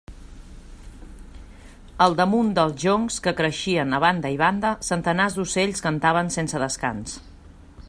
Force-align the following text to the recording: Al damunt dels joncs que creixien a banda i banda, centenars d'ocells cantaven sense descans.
Al 2.05 2.15
damunt 2.21 2.49
dels 2.59 2.79
joncs 2.85 3.19
que 3.27 3.35
creixien 3.41 3.93
a 3.97 4.01
banda 4.05 4.33
i 4.37 4.41
banda, 4.43 4.73
centenars 4.89 5.39
d'ocells 5.41 5.87
cantaven 5.89 6.35
sense 6.39 6.65
descans. 6.67 7.17